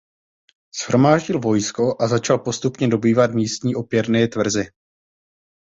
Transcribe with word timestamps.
Shromáždil 0.79 1.39
vojsko 1.39 1.97
a 2.01 2.07
začal 2.07 2.37
postupně 2.39 2.87
dobývat 2.87 3.31
místní 3.31 3.75
opěrné 3.75 4.27
tvrze. 4.27 4.63